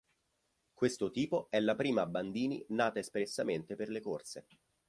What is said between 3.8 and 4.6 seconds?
le corse.